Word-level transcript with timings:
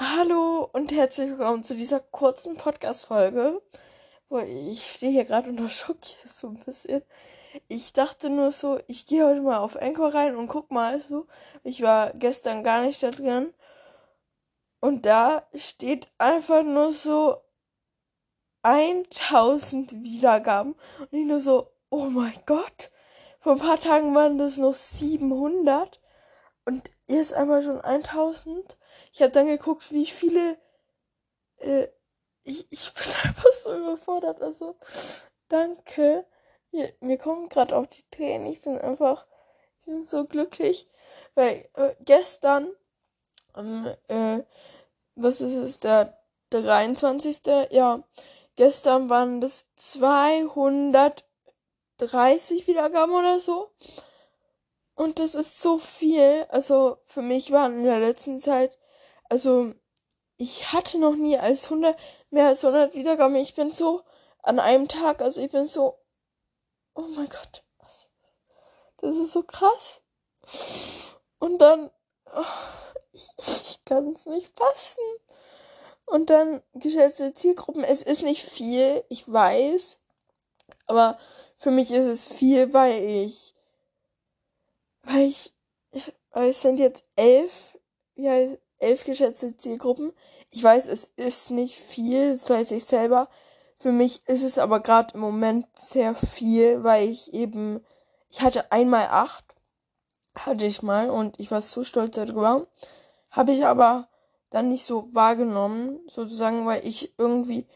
Hallo 0.00 0.70
und 0.72 0.92
herzlich 0.92 1.28
willkommen 1.30 1.64
zu 1.64 1.74
dieser 1.74 1.98
kurzen 1.98 2.56
Podcast-Folge. 2.56 3.60
Wo 4.28 4.38
ich 4.38 4.92
stehe 4.92 5.10
hier 5.10 5.24
gerade 5.24 5.50
unter 5.50 5.68
Schock 5.68 5.96
so 6.24 6.50
ein 6.50 6.62
bisschen. 6.64 7.02
Ich 7.66 7.94
dachte 7.94 8.30
nur 8.30 8.52
so, 8.52 8.78
ich 8.86 9.06
gehe 9.06 9.26
heute 9.26 9.40
mal 9.40 9.58
auf 9.58 9.74
Anchor 9.74 10.14
rein 10.14 10.36
und 10.36 10.46
guck 10.46 10.70
mal 10.70 11.00
so. 11.00 11.26
Ich 11.64 11.82
war 11.82 12.12
gestern 12.12 12.62
gar 12.62 12.82
nicht 12.82 13.02
da 13.02 13.10
drin. 13.10 13.52
Und 14.78 15.04
da 15.04 15.48
steht 15.52 16.06
einfach 16.16 16.62
nur 16.62 16.92
so 16.92 17.38
1000 18.62 20.04
Wiedergaben. 20.04 20.76
Und 21.00 21.08
ich 21.10 21.26
nur 21.26 21.40
so, 21.40 21.72
oh 21.90 22.04
mein 22.04 22.38
Gott. 22.46 22.92
Vor 23.40 23.54
ein 23.54 23.58
paar 23.58 23.80
Tagen 23.80 24.14
waren 24.14 24.38
das 24.38 24.58
noch 24.58 24.76
700. 24.76 26.00
Und 26.64 26.88
jetzt 27.08 27.34
einmal 27.34 27.64
schon 27.64 27.80
1000. 27.80 28.77
Ich 29.12 29.22
habe 29.22 29.32
dann 29.32 29.46
geguckt, 29.46 29.92
wie 29.92 30.06
viele. 30.06 30.58
Äh, 31.58 31.88
ich, 32.44 32.66
ich 32.70 32.92
bin 32.94 33.12
einfach 33.24 33.52
so 33.52 33.76
überfordert. 33.76 34.40
Also, 34.42 34.76
danke. 35.48 36.26
Mir, 36.70 36.92
mir 37.00 37.18
kommen 37.18 37.48
gerade 37.48 37.76
auch 37.76 37.86
die 37.86 38.04
Tränen. 38.10 38.46
Ich 38.46 38.60
bin 38.60 38.78
einfach. 38.78 39.26
Ich 39.80 39.86
bin 39.86 40.00
so 40.00 40.24
glücklich. 40.24 40.88
Weil 41.34 41.68
äh, 41.74 41.94
gestern. 42.00 42.70
Ähm, 43.56 43.94
äh, 44.08 44.42
was 45.14 45.40
ist 45.40 45.54
es? 45.54 45.80
Der 45.80 46.18
23. 46.50 47.40
Ja. 47.70 48.02
Gestern 48.56 49.10
waren 49.10 49.40
das 49.40 49.66
230 49.76 52.66
Wiedergaben 52.66 53.14
oder 53.14 53.38
so. 53.38 53.70
Und 54.94 55.20
das 55.20 55.34
ist 55.34 55.60
so 55.60 55.78
viel. 55.78 56.46
Also 56.48 56.98
für 57.06 57.22
mich 57.22 57.52
waren 57.52 57.78
in 57.78 57.84
der 57.84 58.00
letzten 58.00 58.38
Zeit 58.38 58.77
also 59.28 59.74
ich 60.36 60.72
hatte 60.72 60.98
noch 60.98 61.16
nie 61.16 61.38
als 61.38 61.64
100, 61.64 61.98
mehr 62.30 62.46
als 62.46 62.64
100 62.64 62.94
Wiedergaben. 62.94 63.36
Ich 63.36 63.54
bin 63.54 63.72
so 63.72 64.02
an 64.42 64.60
einem 64.60 64.88
Tag, 64.88 65.20
also 65.20 65.40
ich 65.40 65.50
bin 65.50 65.64
so, 65.64 65.98
oh 66.94 67.06
mein 67.14 67.28
Gott, 67.28 67.64
das 68.98 69.16
ist 69.16 69.32
so 69.32 69.42
krass. 69.42 70.02
Und 71.38 71.58
dann, 71.58 71.90
oh, 72.34 72.44
ich, 73.12 73.28
ich 73.38 73.84
kann 73.84 74.12
es 74.12 74.26
nicht 74.26 74.56
fassen. 74.56 75.02
Und 76.04 76.30
dann 76.30 76.62
geschätzte 76.74 77.34
Zielgruppen. 77.34 77.84
Es 77.84 78.02
ist 78.02 78.22
nicht 78.22 78.42
viel, 78.42 79.04
ich 79.08 79.30
weiß. 79.30 80.00
Aber 80.86 81.18
für 81.56 81.70
mich 81.70 81.92
ist 81.92 82.06
es 82.06 82.28
viel, 82.28 82.72
weil 82.72 83.02
ich, 83.04 83.54
weil 85.02 85.26
ich, 85.26 85.54
weil 86.30 86.50
es 86.50 86.62
sind 86.62 86.78
jetzt 86.78 87.04
elf, 87.16 87.78
wie 88.14 88.28
heißt, 88.28 88.58
elf 88.78 89.04
geschätzte 89.04 89.56
Zielgruppen. 89.56 90.12
Ich 90.50 90.62
weiß, 90.62 90.86
es 90.86 91.04
ist 91.16 91.50
nicht 91.50 91.76
viel, 91.76 92.32
das 92.32 92.48
weiß 92.48 92.70
ich 92.72 92.84
selber. 92.84 93.28
Für 93.76 93.92
mich 93.92 94.26
ist 94.26 94.42
es 94.42 94.58
aber 94.58 94.80
gerade 94.80 95.14
im 95.14 95.20
Moment 95.20 95.66
sehr 95.78 96.14
viel, 96.14 96.82
weil 96.82 97.08
ich 97.08 97.32
eben, 97.32 97.84
ich 98.28 98.40
hatte 98.40 98.72
einmal 98.72 99.06
acht, 99.08 99.44
hatte 100.34 100.66
ich 100.66 100.82
mal 100.82 101.10
und 101.10 101.38
ich 101.38 101.50
war 101.50 101.62
so 101.62 101.84
stolz 101.84 102.16
darüber. 102.16 102.66
Habe 103.30 103.52
ich 103.52 103.66
aber 103.66 104.08
dann 104.50 104.68
nicht 104.68 104.84
so 104.84 105.08
wahrgenommen, 105.14 106.00
sozusagen, 106.08 106.66
weil 106.66 106.84
ich 106.86 107.14
irgendwie, 107.18 107.66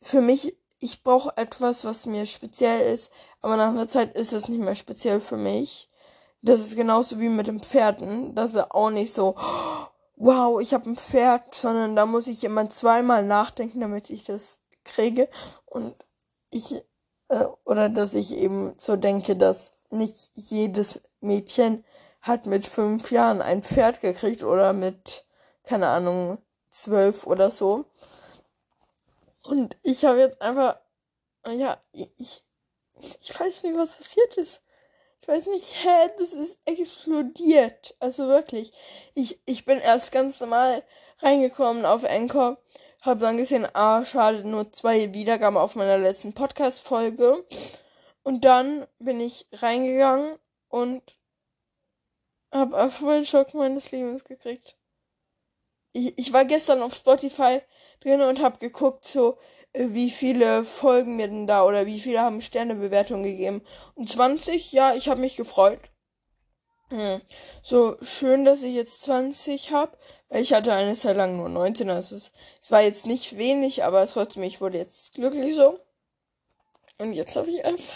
für 0.00 0.20
mich, 0.20 0.56
ich 0.78 1.02
brauche 1.02 1.36
etwas, 1.36 1.84
was 1.84 2.06
mir 2.06 2.26
speziell 2.26 2.92
ist, 2.92 3.10
aber 3.40 3.56
nach 3.56 3.68
einer 3.68 3.88
Zeit 3.88 4.16
ist 4.16 4.32
es 4.32 4.48
nicht 4.48 4.60
mehr 4.60 4.74
speziell 4.74 5.20
für 5.20 5.36
mich. 5.36 5.90
Das 6.42 6.60
ist 6.60 6.76
genauso 6.76 7.18
wie 7.20 7.28
mit 7.28 7.46
den 7.46 7.60
Pferden. 7.60 8.34
Das 8.34 8.54
ist 8.54 8.70
auch 8.70 8.90
nicht 8.90 9.12
so, 9.12 9.36
wow, 10.16 10.60
ich 10.60 10.74
habe 10.74 10.90
ein 10.90 10.96
Pferd, 10.96 11.54
sondern 11.54 11.94
da 11.94 12.06
muss 12.06 12.26
ich 12.26 12.42
immer 12.44 12.68
zweimal 12.68 13.24
nachdenken, 13.24 13.80
damit 13.80 14.10
ich 14.10 14.24
das 14.24 14.58
kriege. 14.84 15.28
Und 15.66 15.94
ich, 16.50 16.82
äh, 17.28 17.44
oder 17.64 17.88
dass 17.88 18.14
ich 18.14 18.36
eben 18.36 18.74
so 18.78 18.96
denke, 18.96 19.36
dass 19.36 19.72
nicht 19.90 20.30
jedes 20.34 21.02
Mädchen 21.20 21.84
hat 22.22 22.46
mit 22.46 22.66
fünf 22.66 23.12
Jahren 23.12 23.40
ein 23.42 23.62
Pferd 23.62 24.00
gekriegt 24.00 24.42
oder 24.42 24.72
mit, 24.72 25.24
keine 25.64 25.88
Ahnung, 25.88 26.38
zwölf 26.70 27.26
oder 27.26 27.50
so. 27.50 27.84
Und 29.44 29.76
ich 29.82 30.04
habe 30.04 30.18
jetzt 30.18 30.42
einfach, 30.42 30.76
ja, 31.46 31.78
ich, 31.92 32.42
ich 33.20 33.38
weiß 33.38 33.62
nicht, 33.62 33.76
was 33.76 33.94
passiert 33.94 34.36
ist. 34.36 34.60
Ich 35.26 35.32
weiß 35.32 35.46
nicht, 35.46 35.74
hä, 35.82 36.10
das 36.18 36.32
ist 36.32 36.60
explodiert. 36.66 37.96
Also 37.98 38.28
wirklich. 38.28 38.70
Ich, 39.14 39.40
ich 39.44 39.64
bin 39.64 39.78
erst 39.78 40.12
ganz 40.12 40.40
normal 40.40 40.84
reingekommen 41.18 41.84
auf 41.84 42.04
Anchor. 42.04 42.58
Hab 43.02 43.18
dann 43.18 43.36
gesehen, 43.36 43.66
ah, 43.72 44.04
schade, 44.04 44.48
nur 44.48 44.70
zwei 44.70 45.12
Wiedergaben 45.12 45.56
auf 45.56 45.74
meiner 45.74 45.98
letzten 45.98 46.32
Podcast-Folge. 46.32 47.44
Und 48.22 48.44
dann 48.44 48.86
bin 49.00 49.20
ich 49.20 49.48
reingegangen 49.52 50.38
und 50.68 51.02
hab 52.52 52.72
einfach 52.72 53.00
meinen 53.00 53.26
Schock 53.26 53.52
meines 53.52 53.90
Lebens 53.90 54.22
gekriegt. 54.22 54.78
Ich, 55.92 56.16
ich 56.18 56.32
war 56.32 56.44
gestern 56.44 56.82
auf 56.82 56.94
Spotify 56.94 57.62
drin 57.98 58.20
und 58.20 58.40
hab 58.40 58.60
geguckt, 58.60 59.04
so, 59.04 59.38
wie 59.74 60.10
viele 60.10 60.64
folgen 60.64 61.16
mir 61.16 61.28
denn 61.28 61.46
da 61.46 61.64
oder 61.64 61.86
wie 61.86 62.00
viele 62.00 62.20
haben 62.20 62.42
Sternebewertung 62.42 63.22
gegeben. 63.22 63.62
Und 63.94 64.10
20, 64.10 64.72
ja, 64.72 64.94
ich 64.94 65.08
habe 65.08 65.20
mich 65.20 65.36
gefreut. 65.36 65.80
Hm. 66.88 67.20
So 67.62 67.96
schön, 68.00 68.44
dass 68.44 68.62
ich 68.62 68.74
jetzt 68.74 69.02
20 69.02 69.72
habe. 69.72 69.96
Ich 70.30 70.52
hatte 70.52 70.72
eine 70.72 70.94
Zeit 70.94 71.16
lang 71.16 71.36
nur 71.36 71.48
19, 71.48 71.90
also 71.90 72.16
es, 72.16 72.32
es 72.60 72.70
war 72.70 72.82
jetzt 72.82 73.06
nicht 73.06 73.36
wenig, 73.36 73.84
aber 73.84 74.06
trotzdem, 74.06 74.44
ich 74.44 74.60
wurde 74.60 74.78
jetzt 74.78 75.14
glücklich 75.14 75.54
so. 75.54 75.78
Und 76.98 77.12
jetzt 77.12 77.36
habe 77.36 77.50
ich 77.50 77.64
einfach. 77.64 77.94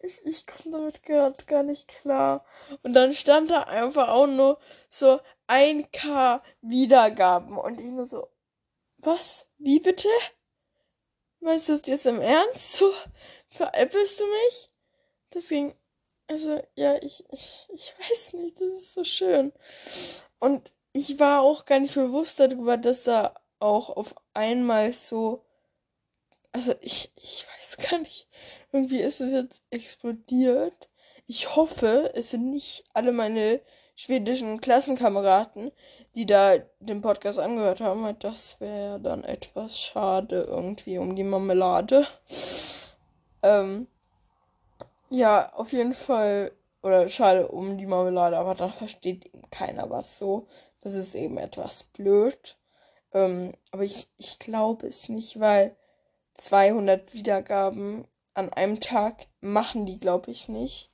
Ich, 0.00 0.24
ich 0.26 0.46
komme 0.46 0.76
damit 0.76 1.02
gerade 1.02 1.44
gar 1.46 1.62
nicht 1.62 1.88
klar. 1.88 2.44
Und 2.82 2.92
dann 2.92 3.14
stand 3.14 3.50
da 3.50 3.62
einfach 3.62 4.08
auch 4.08 4.26
nur 4.26 4.58
so 4.90 5.18
1K 5.48 6.42
Wiedergaben. 6.60 7.56
Und 7.56 7.80
ich 7.80 7.86
nur 7.86 8.06
so, 8.06 8.28
was? 8.98 9.48
Wie 9.58 9.80
bitte? 9.80 10.08
Meinst 11.44 11.68
du 11.68 11.76
das 11.76 11.86
jetzt 11.86 12.06
im 12.06 12.22
Ernst? 12.22 12.72
So 12.72 12.90
veräppelst 13.50 14.18
du 14.18 14.24
mich? 14.24 14.70
Das 15.28 15.48
ging. 15.48 15.74
Also, 16.26 16.58
ja, 16.74 16.96
ich, 17.02 17.22
ich, 17.30 17.68
ich 17.74 17.94
weiß 17.98 18.32
nicht, 18.32 18.58
das 18.58 18.72
ist 18.72 18.94
so 18.94 19.04
schön. 19.04 19.52
Und 20.38 20.72
ich 20.94 21.18
war 21.20 21.42
auch 21.42 21.66
gar 21.66 21.80
nicht 21.80 21.94
bewusst 21.94 22.40
darüber, 22.40 22.78
dass 22.78 23.04
da 23.04 23.34
auch 23.58 23.90
auf 23.90 24.14
einmal 24.32 24.94
so. 24.94 25.44
Also, 26.52 26.72
ich, 26.80 27.12
ich 27.16 27.46
weiß 27.58 27.76
gar 27.90 27.98
nicht. 27.98 28.26
Irgendwie 28.72 29.00
ist 29.00 29.20
es 29.20 29.30
jetzt 29.30 29.62
explodiert. 29.68 30.88
Ich 31.26 31.56
hoffe, 31.56 32.10
es 32.14 32.30
sind 32.30 32.50
nicht 32.50 32.84
alle 32.94 33.12
meine 33.12 33.60
schwedischen 33.94 34.60
Klassenkameraden, 34.60 35.72
die 36.14 36.26
da 36.26 36.58
den 36.80 37.00
Podcast 37.00 37.38
angehört 37.38 37.80
haben. 37.80 38.16
Das 38.20 38.60
wäre 38.60 39.00
dann 39.00 39.24
etwas 39.24 39.78
schade 39.78 40.42
irgendwie 40.48 40.98
um 40.98 41.16
die 41.16 41.24
Marmelade. 41.24 42.06
Ähm, 43.42 43.86
ja, 45.10 45.52
auf 45.52 45.72
jeden 45.72 45.94
Fall. 45.94 46.52
Oder 46.82 47.08
schade 47.08 47.48
um 47.48 47.78
die 47.78 47.86
Marmelade, 47.86 48.36
aber 48.36 48.54
da 48.54 48.68
versteht 48.68 49.24
eben 49.26 49.48
keiner 49.50 49.88
was 49.88 50.18
so. 50.18 50.46
Das 50.82 50.92
ist 50.92 51.14
eben 51.14 51.38
etwas 51.38 51.84
blöd. 51.84 52.58
Ähm, 53.12 53.54
aber 53.70 53.84
ich, 53.84 54.08
ich 54.18 54.38
glaube 54.38 54.86
es 54.88 55.08
nicht, 55.08 55.40
weil 55.40 55.76
200 56.34 57.14
Wiedergaben 57.14 58.06
an 58.34 58.52
einem 58.52 58.80
Tag 58.80 59.28
machen 59.40 59.86
die, 59.86 59.98
glaube 59.98 60.30
ich, 60.30 60.48
nicht. 60.48 60.90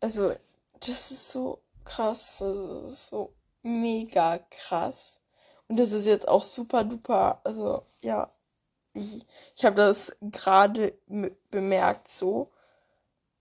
Also, 0.00 0.32
das 0.80 1.10
ist 1.10 1.30
so 1.30 1.58
krass. 1.84 2.38
Das 2.38 2.56
ist 2.92 3.08
so 3.08 3.34
mega 3.62 4.38
krass. 4.50 5.20
Und 5.68 5.78
das 5.78 5.92
ist 5.92 6.06
jetzt 6.06 6.28
auch 6.28 6.44
super 6.44 6.84
duper. 6.84 7.40
Also, 7.44 7.86
ja. 8.00 8.32
Ich, 8.94 9.26
ich 9.56 9.64
habe 9.64 9.76
das 9.76 10.14
gerade 10.20 10.94
bemerkt 11.50 12.08
so. 12.08 12.52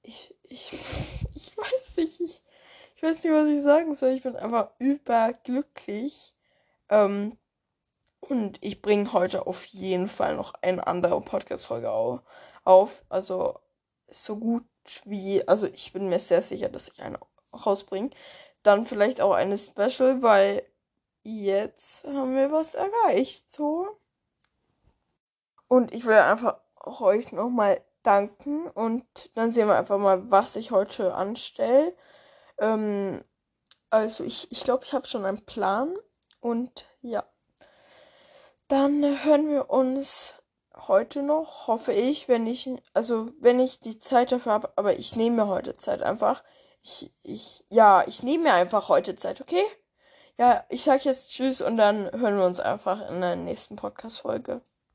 Ich, 0.02 0.36
ich, 0.44 0.74
ich 1.36 1.58
weiß 1.58 1.98
nicht. 1.98 2.22
Ich, 2.22 2.42
ich 2.96 3.04
weiß 3.04 3.24
nicht, 3.24 3.34
was 3.34 3.48
ich 3.48 3.64
sagen 3.64 3.96
soll. 3.96 4.10
Ich 4.12 4.24
bin 4.24 4.36
einfach 4.36 4.70
überglücklich. 4.80 6.34
Ähm, 6.90 7.38
und 8.22 8.60
ich 8.62 8.82
bringe 8.82 9.12
heute 9.14 9.48
auf 9.48 9.66
jeden 9.66 10.08
Fall 10.08 10.36
noch 10.36 10.54
eine 10.62 10.86
andere 10.88 11.20
Podcast-Folge 11.22 11.92
auf. 12.64 13.04
Also 13.10 13.60
so 14.10 14.38
gut 14.38 14.64
wie, 15.06 15.48
also 15.48 15.66
ich 15.68 15.92
bin 15.94 16.10
mir 16.10 16.20
sehr 16.20 16.42
sicher, 16.42 16.70
dass 16.70 16.90
ich 16.90 17.02
eine 17.02 17.20
rausbringen. 17.54 18.12
Dann 18.64 18.86
vielleicht 18.86 19.22
auch 19.22 19.34
eine 19.34 19.58
Special, 19.58 20.22
weil 20.22 20.64
jetzt 21.24 22.06
haben 22.06 22.36
wir 22.36 22.52
was 22.52 22.76
erreicht, 22.76 23.52
so. 23.52 23.88
Und 25.68 25.94
ich 25.94 26.06
will 26.06 26.16
einfach 26.16 26.60
euch 26.84 27.32
nochmal 27.32 27.82
danken 28.04 28.68
und 28.68 29.06
dann 29.36 29.52
sehen 29.52 29.68
wir 29.68 29.78
einfach 29.78 29.98
mal, 29.98 30.30
was 30.32 30.56
ich 30.56 30.72
heute 30.72 31.14
anstelle. 31.14 31.96
Ähm, 32.58 33.24
also 33.90 34.24
ich, 34.24 34.52
ich 34.52 34.64
glaube, 34.64 34.86
ich 34.86 34.94
habe 34.94 35.08
schon 35.08 35.26
einen 35.26 35.46
Plan 35.46 35.96
und 36.40 36.86
ja. 37.02 37.24
dann 38.68 39.24
hören 39.24 39.50
wir 39.50 39.70
uns 39.70 40.34
heute 40.88 41.24
noch, 41.24 41.68
hoffe 41.68 41.94
ich, 41.94 42.28
wenn 42.28 42.48
ich, 42.48 42.70
also 42.94 43.30
wenn 43.40 43.60
ich 43.60 43.80
die 43.80 44.00
Zeit 44.00 44.32
dafür 44.32 44.54
habe, 44.54 44.74
aber 44.76 44.94
ich 44.96 45.16
nehme 45.16 45.38
mir 45.38 45.48
heute 45.48 45.78
Zeit 45.78 46.02
einfach. 46.02 46.44
Ich, 46.84 47.12
ich, 47.22 47.64
ja, 47.70 48.04
ich 48.08 48.24
nehme 48.24 48.46
mir 48.46 48.54
einfach 48.54 48.90
heute 48.90 49.16
Zeit, 49.16 49.42
okay? 49.42 49.64
Ja, 50.38 50.66
ich 50.70 50.84
sag 50.84 51.06
jetzt 51.06 51.32
Tschüss 51.32 51.62
und 51.62 51.78
dann 51.78 52.12
hören 52.12 52.38
wir 52.38 52.46
uns 52.46 52.60
einfach 52.60 53.08
in 53.10 53.22
der 53.22 53.36
nächsten 53.36 53.76
Podcast-Folge. 53.76 54.62